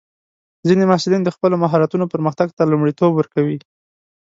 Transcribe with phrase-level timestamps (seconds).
[0.67, 3.57] ځینې محصلین د خپلو مهارتونو پرمختګ ته لومړیتوب ورکوي.